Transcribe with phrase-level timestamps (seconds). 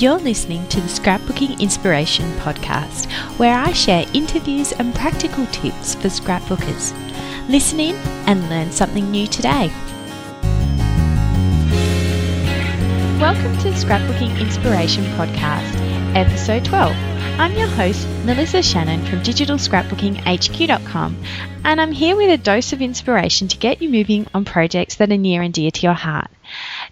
[0.00, 6.08] You're listening to the Scrapbooking Inspiration Podcast, where I share interviews and practical tips for
[6.08, 6.94] scrapbookers.
[7.50, 9.70] Listen in and learn something new today.
[13.20, 15.76] Welcome to the Scrapbooking Inspiration Podcast,
[16.16, 16.96] episode 12.
[17.38, 21.22] I'm your host, Melissa Shannon from digitalscrapbookinghq.com,
[21.66, 25.12] and I'm here with a dose of inspiration to get you moving on projects that
[25.12, 26.30] are near and dear to your heart.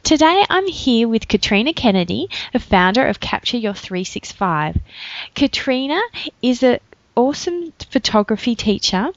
[0.03, 4.79] Today I'm here with Katrina Kennedy, the founder of Capture Your 365.
[5.35, 6.01] Katrina
[6.41, 6.79] is an
[7.15, 9.09] awesome photography teacher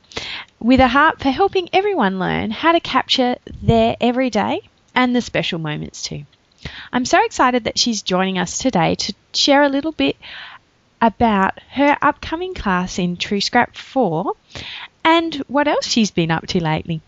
[0.60, 4.62] with a heart for helping everyone learn how to capture their everyday
[4.94, 6.26] and the special moments too.
[6.92, 10.18] I'm so excited that she's joining us today to share a little bit
[11.02, 14.34] about her upcoming class in TrueScrap 4
[15.04, 17.02] and what else she's been up to lately.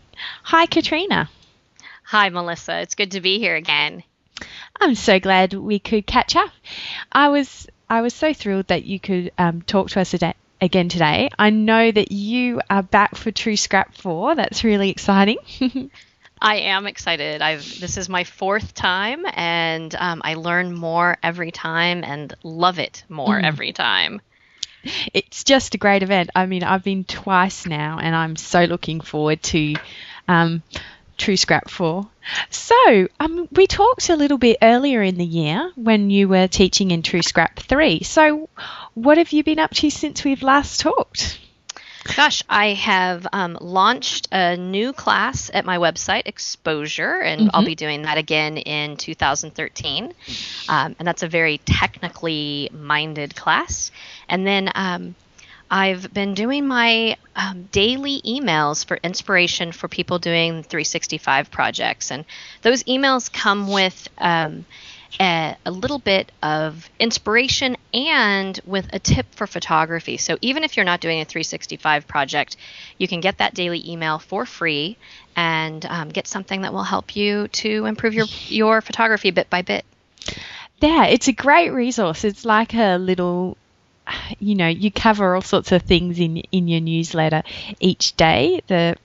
[0.44, 1.30] Hi, Katrina.
[2.14, 2.80] Hi, Melissa.
[2.82, 4.04] It's good to be here again.
[4.80, 6.52] I'm so glad we could catch up.
[7.12, 10.90] I was I was so thrilled that you could um, talk to us today, again
[10.90, 11.32] today.
[11.40, 14.36] I know that you are back for TrueScrap 4.
[14.36, 15.38] That's really exciting.
[16.40, 17.42] I am excited.
[17.42, 22.78] I've this is my fourth time, and um, I learn more every time and love
[22.78, 23.44] it more mm.
[23.44, 24.22] every time.
[25.16, 26.30] It's just a great event.
[26.36, 29.74] I mean, I've been twice now, and I'm so looking forward to
[30.28, 30.62] um,
[31.24, 32.06] TrueScrap 4.
[32.50, 36.92] So, um, we talked a little bit earlier in the year when you were teaching
[36.92, 38.04] in True Scrap 3.
[38.04, 38.50] So,
[38.94, 41.40] what have you been up to since we've last talked?
[42.18, 47.50] Gosh, I have um, launched a new class at my website, Exposure, and mm-hmm.
[47.54, 50.14] I'll be doing that again in 2013.
[50.68, 53.92] Um, and that's a very technically minded class.
[54.28, 55.16] And then um,
[55.74, 62.12] I've been doing my um, daily emails for inspiration for people doing 365 projects.
[62.12, 62.26] And
[62.62, 64.68] those emails come with um,
[65.20, 70.18] a, a, little bit of inspiration and with a tip for photography.
[70.18, 72.56] So even if you're not doing a 365 project,
[73.00, 74.96] you can get that daily email for free
[75.36, 79.64] and um, get something that will help you to improve your, your photography bit by
[79.64, 79.86] bit.
[80.82, 82.24] Yeah, it's a great resource.
[82.24, 83.58] It's like a little
[84.40, 87.44] you know, you cover all sorts of things in in your newsletter
[87.80, 88.62] each day.
[88.68, 88.98] The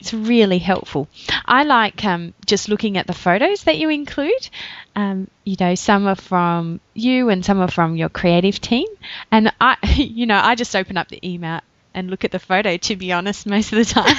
[0.00, 1.08] it's really helpful.
[1.44, 4.48] I like um, just looking at the photos that you include.
[4.96, 8.86] Um, you know, some are from you and some are from your creative team.
[9.30, 11.60] And I, you know, I just open up the email
[11.94, 12.76] and look at the photo.
[12.76, 14.16] To be honest, most of the time.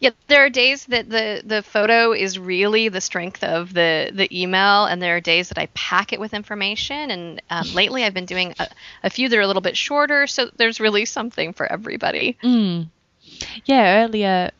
[0.00, 4.42] Yeah, there are days that the the photo is really the strength of the the
[4.42, 7.10] email, and there are days that I pack it with information.
[7.10, 8.66] And um, lately, I've been doing a,
[9.04, 12.38] a, few that are a little bit shorter, so there's really something for everybody.
[12.42, 12.88] Mm.
[13.66, 14.52] Yeah, earlier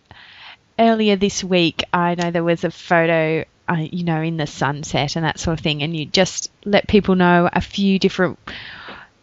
[0.79, 3.47] earlier this week, I know there was a photo.
[3.67, 6.89] Uh, you know, in the sunset and that sort of thing, and you just let
[6.89, 8.37] people know a few different,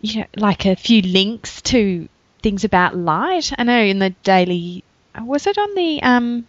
[0.01, 2.07] you know, like a few links to
[2.41, 3.51] things about light.
[3.57, 4.83] I know in the daily
[5.19, 6.47] was it on the um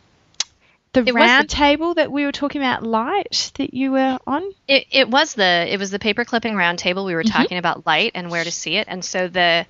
[0.92, 4.50] the it round the, table that we were talking about light that you were on?
[4.66, 7.04] It, it was the it was the Paperclipping Roundtable.
[7.04, 7.36] We were mm-hmm.
[7.36, 9.66] talking about light and where to see it, and so the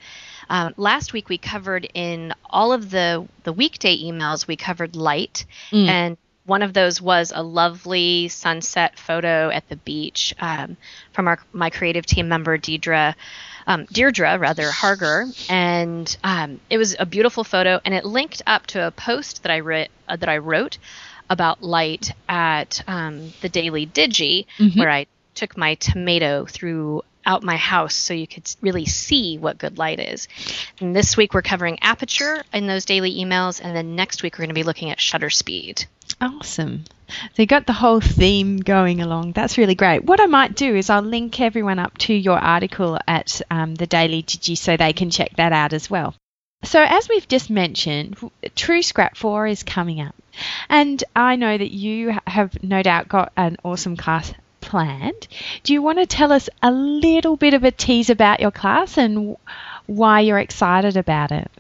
[0.51, 5.45] um, last week we covered in all of the the weekday emails we covered light
[5.71, 5.87] mm.
[5.87, 6.17] and
[6.49, 10.77] one of those was a lovely sunset photo at the beach um,
[11.13, 13.15] from our my creative team member Deidre
[13.67, 18.67] um, Deirdre rather Harger, and um, it was a beautiful photo, and it linked up
[18.69, 20.79] to a post that I wrote uh, that I wrote
[21.29, 24.81] about light at um, the Daily Digi, mm-hmm.
[24.81, 29.59] where I took my tomato through out my house so you could really see what
[29.59, 30.29] good light is.
[30.81, 34.47] And this week we're covering aperture in those daily emails, and then next week we're
[34.47, 35.85] going to be looking at shutter speed.
[36.21, 36.85] Awesome.
[37.09, 39.33] So you got the whole theme going along.
[39.33, 40.05] That's really great.
[40.05, 43.87] What I might do is I'll link everyone up to your article at um, the
[43.87, 46.15] Daily Digi so they can check that out as well.
[46.65, 50.15] So as we've just mentioned, TrueScrap 4 is coming up.
[50.69, 55.29] And I know that you have no doubt got an awesome class planned.
[55.63, 58.99] Do you want to tell us a little bit of a tease about your class
[58.99, 59.37] and
[59.87, 61.51] why you're excited about it?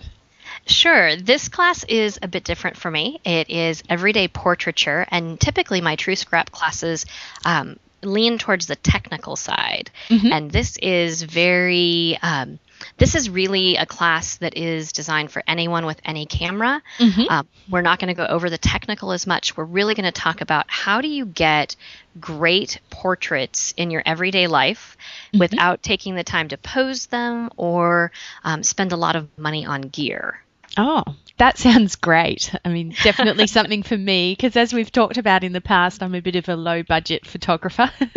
[0.68, 1.16] Sure.
[1.16, 3.20] This class is a bit different for me.
[3.24, 7.06] It is everyday portraiture, and typically my true scrap classes
[7.44, 9.90] um, lean towards the technical side.
[10.08, 10.32] Mm-hmm.
[10.32, 12.18] And this is very.
[12.22, 12.58] Um,
[12.96, 16.80] this is really a class that is designed for anyone with any camera.
[16.98, 17.22] Mm-hmm.
[17.28, 19.56] Um, we're not going to go over the technical as much.
[19.56, 21.74] We're really going to talk about how do you get
[22.20, 24.96] great portraits in your everyday life
[25.28, 25.40] mm-hmm.
[25.40, 28.12] without taking the time to pose them or
[28.44, 30.40] um, spend a lot of money on gear.
[30.78, 31.02] Oh,
[31.38, 32.54] that sounds great.
[32.64, 36.14] I mean, definitely something for me because, as we've talked about in the past, I'm
[36.14, 37.90] a bit of a low budget photographer.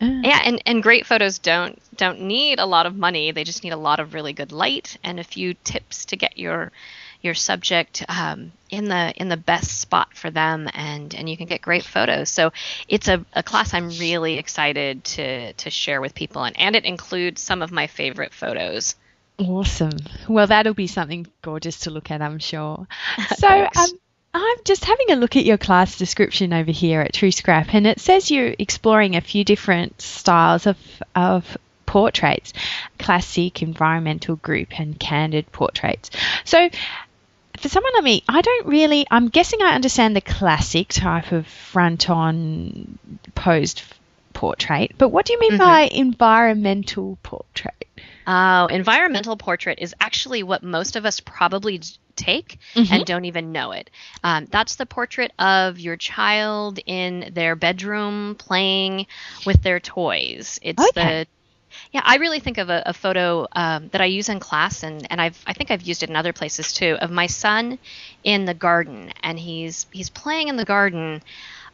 [0.00, 3.32] yeah, and, and great photos don't don't need a lot of money.
[3.32, 6.38] They just need a lot of really good light and a few tips to get
[6.38, 6.70] your
[7.20, 11.46] your subject um, in the in the best spot for them, and and you can
[11.46, 12.30] get great photos.
[12.30, 12.52] So
[12.86, 16.84] it's a, a class I'm really excited to to share with people, and and it
[16.84, 18.94] includes some of my favorite photos.
[19.38, 19.96] Awesome.
[20.28, 22.86] Well, that'll be something gorgeous to look at, I'm sure.
[23.36, 23.90] So, um,
[24.34, 27.86] I'm just having a look at your class description over here at True Scrap, and
[27.86, 30.76] it says you're exploring a few different styles of,
[31.14, 31.56] of
[31.86, 32.52] portraits
[32.98, 36.10] classic, environmental, group, and candid portraits.
[36.44, 36.68] So,
[37.58, 41.46] for someone like me, I don't really, I'm guessing I understand the classic type of
[41.46, 42.98] front on
[43.34, 43.82] posed
[44.38, 45.58] portrait, but what do you mean mm-hmm.
[45.58, 47.86] by environmental portrait?
[48.24, 51.80] Oh, environmental portrait is actually what most of us probably
[52.14, 52.94] take mm-hmm.
[52.94, 53.90] and don't even know it.
[54.22, 59.08] Um, that's the portrait of your child in their bedroom playing
[59.44, 60.60] with their toys.
[60.62, 61.24] It's okay.
[61.24, 61.26] the
[61.92, 65.06] yeah, I really think of a, a photo um, that I use in class, and,
[65.10, 67.78] and I've I think I've used it in other places too, of my son
[68.24, 71.22] in the garden, and he's he's playing in the garden.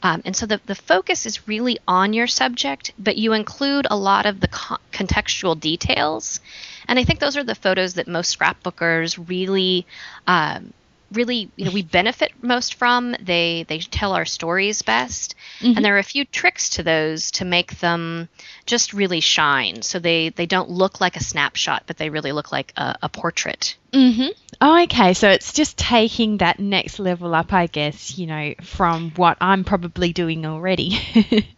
[0.03, 3.97] Um, and so the, the focus is really on your subject, but you include a
[3.97, 6.41] lot of the co- contextual details.
[6.87, 9.87] And I think those are the photos that most scrapbookers really
[10.27, 10.75] um,
[11.15, 13.17] really you know we benefit most from.
[13.21, 15.35] They they tell our stories best.
[15.61, 15.77] Mm-hmm.
[15.77, 18.29] and there are a few tricks to those to make them
[18.67, 19.83] just really shine.
[19.83, 23.09] So they they don't look like a snapshot but they really look like a, a
[23.09, 23.77] portrait.
[23.93, 24.29] Mm-hmm.
[24.61, 25.15] oh, okay.
[25.15, 29.63] So it's just taking that next level up i guess you know from what i'm
[29.65, 30.99] probably doing already.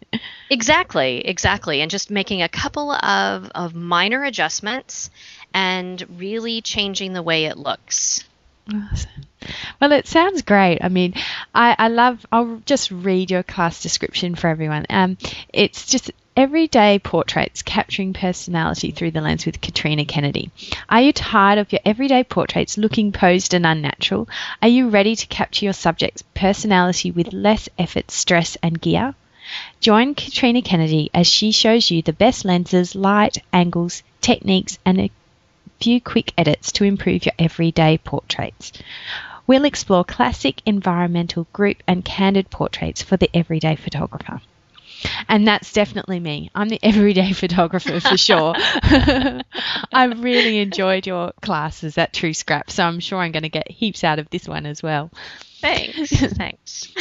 [0.51, 1.27] Exactly.
[1.27, 1.81] Exactly.
[1.81, 5.11] And just making a couple of of minor adjustments
[5.53, 8.25] and really changing the way it looks
[8.73, 9.11] Awesome.
[9.81, 10.79] Well, it sounds great.
[10.83, 11.15] I mean,
[11.55, 14.87] I, I love, I'll just read your class description for everyone.
[14.91, 15.19] Um,
[15.53, 20.51] it's just everyday portraits capturing personality through the lens with Katrina Kennedy.
[20.89, 24.29] Are you tired of your everyday portraits looking posed and unnatural?
[24.61, 29.15] Are you ready to capture your subject's personality with less effort, stress, and gear?
[29.81, 35.09] Join Katrina Kennedy as she shows you the best lenses, light, angles, techniques, and
[35.81, 38.73] few quick edits to improve your everyday portraits.
[39.47, 44.41] We'll explore classic, environmental, group, and candid portraits for the everyday photographer.
[45.29, 46.51] And that's definitely me.
[46.55, 48.55] I'm the everyday photographer for sure.
[48.57, 53.71] I really enjoyed your classes at True Scrap, so I'm sure I'm going to get
[53.71, 55.11] heaps out of this one as well.
[55.61, 56.11] Thanks.
[56.13, 56.93] Thanks.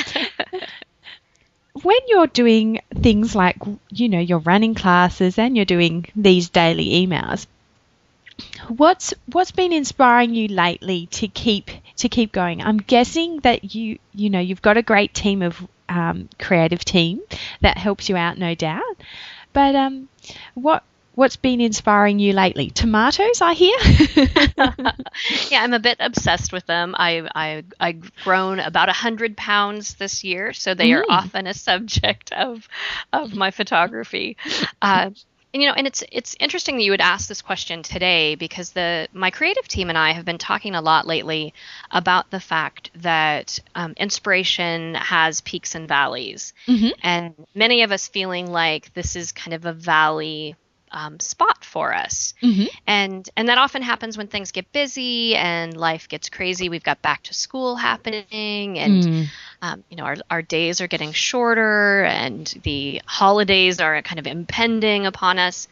[1.81, 3.57] when you're doing things like,
[3.89, 7.47] you know, you're running classes and you're doing these daily emails,
[8.67, 12.61] what's what's been inspiring you lately to keep to keep going?
[12.61, 17.21] I'm guessing that you you know you've got a great team of um, creative team
[17.61, 19.01] that helps you out, no doubt.
[19.53, 20.09] But um,
[20.53, 20.83] what
[21.15, 22.69] what's been inspiring you lately?
[22.69, 23.77] Tomatoes, I hear.
[25.49, 26.95] yeah, I'm a bit obsessed with them.
[26.97, 30.99] I I I've grown about a hundred pounds this year, so they mm.
[30.99, 32.67] are often a subject of
[33.13, 34.37] of my photography.
[34.81, 35.11] Uh,
[35.55, 38.71] and you know and it's it's interesting that you would ask this question today because
[38.71, 41.53] the my creative team and i have been talking a lot lately
[41.89, 46.89] about the fact that um, inspiration has peaks and valleys mm-hmm.
[47.01, 50.55] and many of us feeling like this is kind of a valley
[50.91, 52.33] um, spot for us.
[52.41, 52.65] Mm-hmm.
[52.87, 56.69] And and that often happens when things get busy and life gets crazy.
[56.69, 59.25] We've got back to school happening, and mm.
[59.61, 64.27] um, you know our our days are getting shorter, and the holidays are kind of
[64.27, 65.67] impending upon us.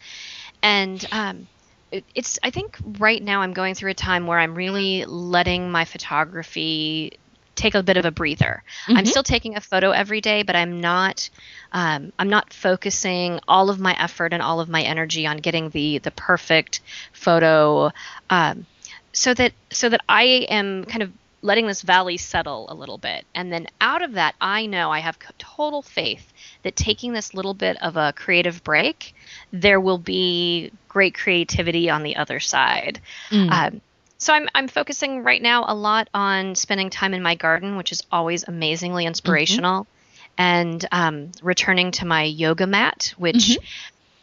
[0.62, 1.48] And um,
[1.91, 5.86] it's I think right now I'm going through a time where I'm really letting my
[5.86, 7.20] photography
[7.55, 8.63] take a bit of a breather.
[8.88, 8.98] Mm-hmm.
[8.98, 11.29] I'm still taking a photo every day, but I'm not
[11.72, 15.69] um, I'm not focusing all of my effort and all of my energy on getting
[15.69, 16.81] the the perfect
[17.12, 17.91] photo,
[18.29, 18.65] um,
[19.12, 23.25] so that so that I am kind of letting this valley settle a little bit,
[23.36, 26.31] and then out of that, I know I have total faith
[26.63, 29.13] that taking this little bit of a creative break,
[29.51, 33.01] there will be great creativity on the other side.
[33.29, 33.51] Mm.
[33.51, 33.81] Um,
[34.24, 37.92] so I'm I'm focusing right now a lot on spending time in my garden, which
[37.92, 40.32] is always amazingly inspirational, mm-hmm.
[40.38, 43.36] and um, returning to my yoga mat, which.
[43.36, 43.65] Mm-hmm.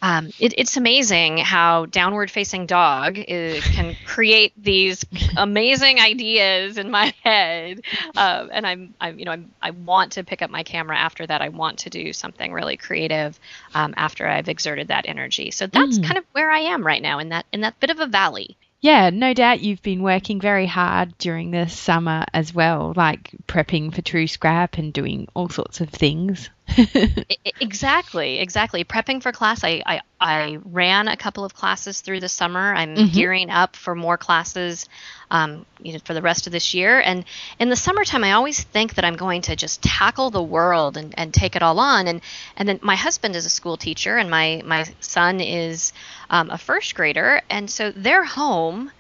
[0.03, 5.05] Um, it, it's amazing how downward facing dog is, can create these
[5.37, 7.83] amazing ideas in my head
[8.17, 11.27] uh, and I'm, I'm you know I'm, i want to pick up my camera after
[11.27, 13.39] that i want to do something really creative
[13.75, 16.05] um, after i've exerted that energy so that's mm.
[16.07, 18.57] kind of where i am right now in that in that bit of a valley
[18.83, 23.95] Yeah, no doubt you've been working very hard during the summer as well, like prepping
[23.95, 26.49] for True Scrap and doing all sorts of things.
[27.61, 28.85] exactly, exactly.
[28.85, 32.75] Prepping for class, I, I, I ran a couple of classes through the summer.
[32.75, 33.15] I'm mm-hmm.
[33.15, 34.89] gearing up for more classes
[35.31, 37.01] um, you know, for the rest of this year.
[37.01, 37.25] And
[37.59, 41.15] in the summertime, I always think that I'm going to just tackle the world and,
[41.17, 42.09] and take it all on.
[42.09, 42.21] And
[42.57, 45.93] and then my husband is a school teacher, and my my son is
[46.29, 48.91] um, a first grader, and so they're home.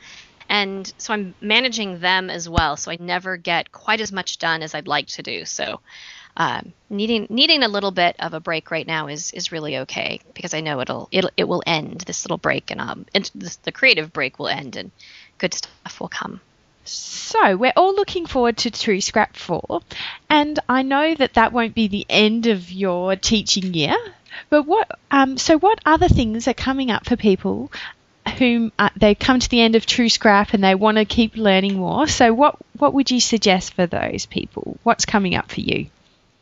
[0.48, 4.64] And so I'm managing them as well, so I never get quite as much done
[4.64, 5.44] as I'd like to do.
[5.44, 5.78] So
[6.36, 10.20] um, needing needing a little bit of a break right now is is really okay
[10.34, 13.56] because I know it'll it'll it will end this little break and um and this,
[13.56, 14.90] the creative break will end and
[15.38, 16.40] good stuff will come.
[16.84, 19.82] So, we're all looking forward to True Scrap 4,
[20.28, 23.96] and I know that that won't be the end of your teaching year.
[24.48, 27.70] But what, um, so what other things are coming up for people
[28.38, 31.36] whom uh, they come to the end of True Scrap and they want to keep
[31.36, 32.08] learning more?
[32.08, 34.78] So, what what would you suggest for those people?
[34.82, 35.86] What's coming up for you?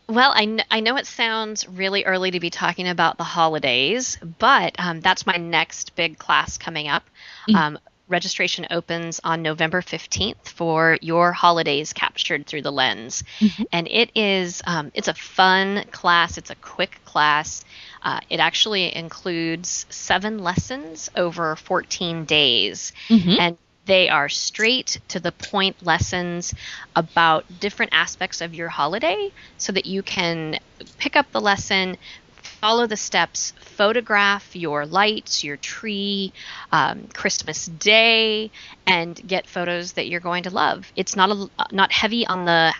[0.08, 4.16] Well, I, kn- I know it sounds really early to be talking about the holidays,
[4.38, 7.04] but um, that's my next big class coming up.
[7.48, 7.54] Mm.
[7.54, 13.22] Um, registration opens on November 15th for your holidays captured through the lens.
[13.40, 13.64] Mm-hmm.
[13.70, 16.38] And it is um, it's a fun class.
[16.38, 17.64] It's a quick class.
[18.02, 22.92] Uh, it actually includes seven lessons over 14 days.
[23.08, 23.40] Mm-hmm.
[23.40, 26.54] And they are straight to the point lessons
[26.94, 30.58] about different aspects of your holiday so that you can
[30.98, 31.96] pick up the lesson,
[32.42, 36.34] follow the steps, photograph your lights, your tree,
[36.70, 38.50] um, Christmas Day,
[38.86, 40.92] and get photos that you're going to love.
[40.94, 42.74] It's not a, not heavy on the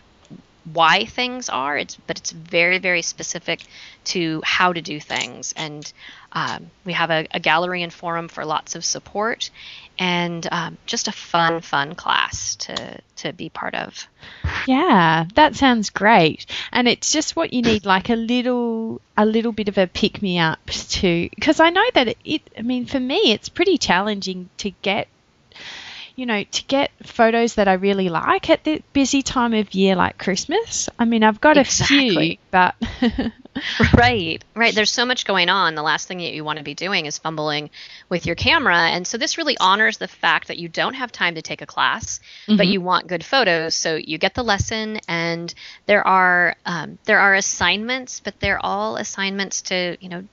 [0.75, 3.65] why things are, it's but it's very very specific
[4.05, 5.91] to how to do things, and
[6.33, 9.51] um, we have a, a gallery and forum for lots of support,
[9.99, 14.07] and um, just a fun, fun class to to be part of.
[14.67, 19.53] Yeah, that sounds great, and it's just what you need, like a little a little
[19.53, 22.43] bit of a pick me up to, because I know that it, it.
[22.57, 25.09] I mean, for me, it's pretty challenging to get
[26.19, 29.95] you know, to get photos that I really like at the busy time of year
[29.95, 30.89] like Christmas.
[30.99, 32.09] I mean, I've got exactly.
[32.09, 32.75] a few, but
[33.97, 34.75] right, right.
[34.75, 35.77] There's so much going on.
[35.77, 37.71] The last thing that you want to be doing is fumbling
[38.09, 41.37] with your camera, and so this really honors the fact that you don't have time
[41.37, 42.57] to take a class, mm-hmm.
[42.57, 43.77] but you want good photos.
[43.77, 45.55] So you get the lesson, and
[45.87, 50.25] there are um, there are assignments, but they're all assignments to you know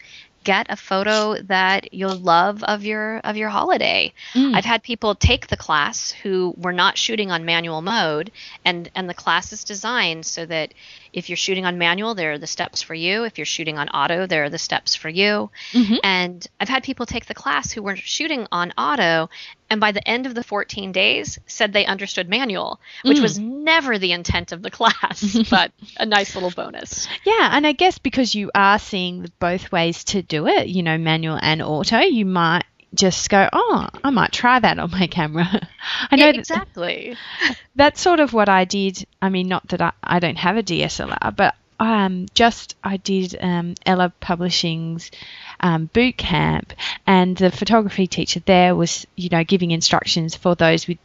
[0.46, 4.14] get a photo that you'll love of your of your holiday.
[4.34, 4.56] Mm.
[4.56, 8.32] I've had people take the class who were not shooting on manual mode
[8.64, 10.74] and and the class is designed so that
[11.15, 13.24] if you're shooting on manual, there are the steps for you.
[13.24, 15.50] If you're shooting on auto, there are the steps for you.
[15.72, 15.95] Mm-hmm.
[16.03, 19.29] And I've had people take the class who were shooting on auto
[19.69, 23.22] and by the end of the 14 days said they understood manual, which mm.
[23.22, 27.07] was never the intent of the class, but a nice little bonus.
[27.25, 30.98] Yeah, and I guess because you are seeing both ways to do it, you know,
[30.98, 32.65] manual and auto, you might
[32.96, 35.46] just go, oh, I might try that on my camera.
[36.12, 37.16] I know yeah, exactly.
[37.42, 39.06] That, that's sort of what I did.
[39.22, 43.36] I mean, not that I, I don't have a DSLR, but um, just I did
[43.40, 45.12] um, Ella Publishing's
[45.60, 46.74] um, boot camp,
[47.06, 50.98] and the photography teacher there was, you know, giving instructions for those with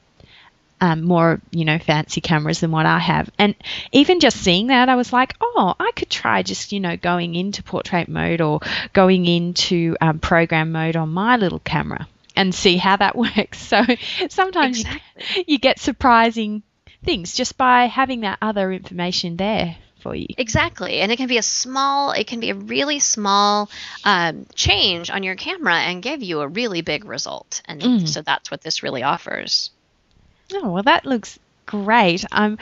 [0.81, 3.31] um, more, you know, fancy cameras than what I have.
[3.39, 3.55] And
[3.93, 7.35] even just seeing that, I was like, oh, I could try just, you know, going
[7.35, 8.61] into portrait mode or
[8.93, 13.59] going into um, program mode on my little camera and see how that works.
[13.59, 13.85] So
[14.29, 15.01] sometimes exactly.
[15.37, 16.63] you, you get surprising
[17.05, 20.29] things just by having that other information there for you.
[20.39, 21.01] Exactly.
[21.01, 23.71] And it can be a small, it can be a really small
[24.05, 27.63] um, change on your camera and give you a really big result.
[27.67, 28.09] And mm.
[28.09, 29.71] so that's what this really offers.
[30.55, 32.25] Oh, well, that looks great.
[32.33, 32.59] Um,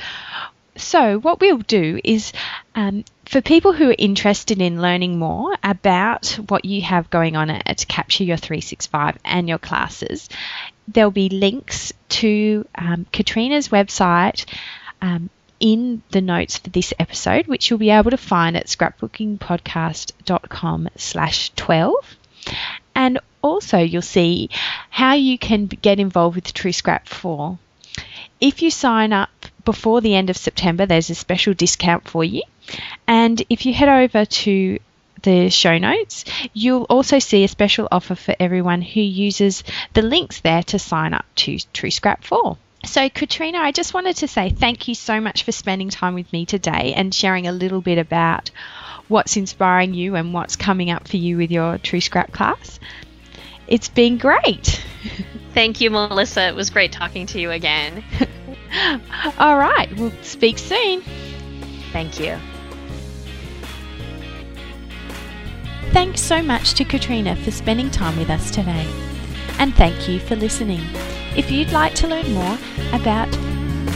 [0.77, 2.33] so, what we'll do is
[2.75, 7.51] um, for people who are interested in learning more about what you have going on
[7.51, 10.29] at Capture Your 365 and your classes,
[10.87, 14.47] there'll be links to um, Katrina's website
[15.03, 15.31] um,
[15.61, 21.51] in the notes for this episode, which you'll be able to find at scrapbookingpodcast.com slash
[21.57, 22.17] 12.
[22.95, 24.51] And also you'll see
[24.91, 27.59] how you can get involved with True Scrap 4
[28.41, 29.31] if you sign up
[29.65, 32.43] before the end of September, there's a special discount for you.
[33.07, 34.79] And if you head over to
[35.23, 39.65] the show notes, you'll also see a special offer for everyone who uses
[39.95, 42.57] the links there to sign up to True Scrap 4.
[42.85, 46.33] So, Katrina, I just wanted to say thank you so much for spending time with
[46.33, 48.51] me today and sharing a little bit about
[49.09, 52.79] what's inspiring you and what's coming up for you with your True Scrap class.
[53.69, 54.85] It's been great.
[55.55, 56.49] Thank you, Melissa.
[56.49, 58.05] It was great talking to you again.
[59.39, 61.03] All right, we'll speak soon.
[61.93, 62.37] Thank you.
[65.93, 68.87] Thanks so much to Katrina for spending time with us today.
[69.59, 70.83] And thank you for listening.
[71.37, 72.57] If you'd like to learn more
[72.93, 73.31] about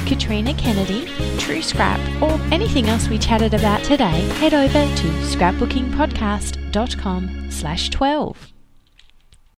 [0.06, 1.06] Katrina Kennedy,
[1.38, 8.51] True Scrap, or anything else we chatted about today, head over to scrapbookingpodcast.com slash 12.